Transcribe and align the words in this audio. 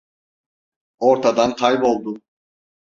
Ortadan 0.99 1.55
kayboldu. 1.55 2.21